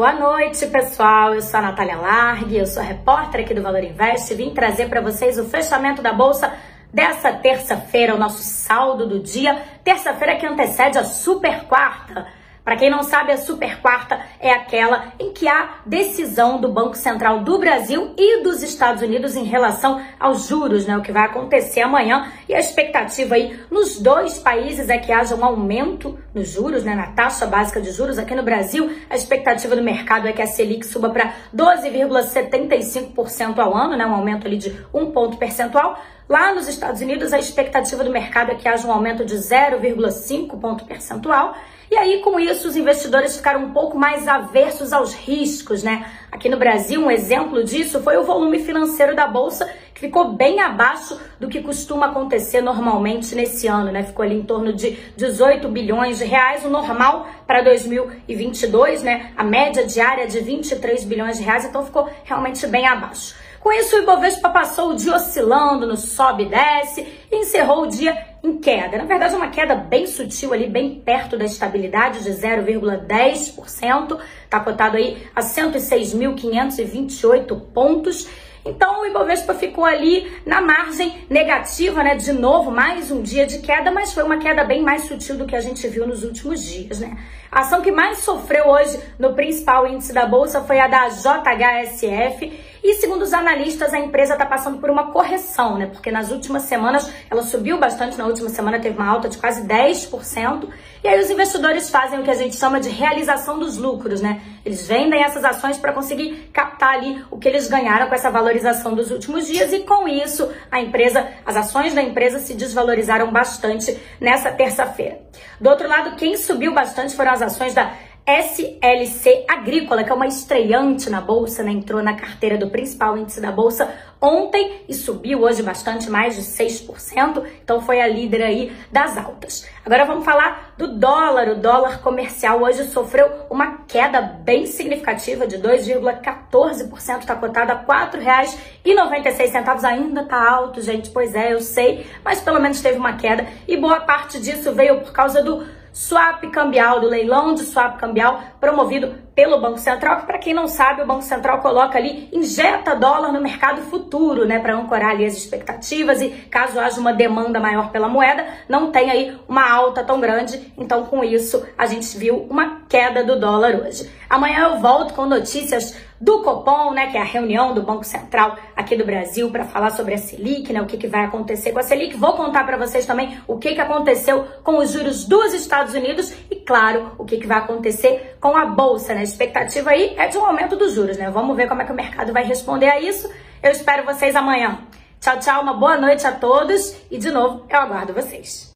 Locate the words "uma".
69.36-69.48, 84.22-84.38, 94.90-95.12, 98.96-99.08, 120.14-120.26, 133.48-133.78, 142.98-143.14, 157.00-157.12, 159.48-159.66, 162.50-162.82, 185.62-185.74